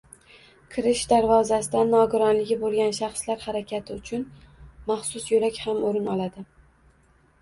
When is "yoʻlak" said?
5.35-5.61